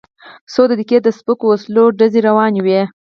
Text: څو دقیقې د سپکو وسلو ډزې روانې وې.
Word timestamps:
څو 0.53 0.61
دقیقې 0.71 0.97
د 1.01 1.07
سپکو 1.17 1.45
وسلو 1.51 1.83
ډزې 1.97 2.19
روانې 2.27 2.59
وې. 2.65 2.81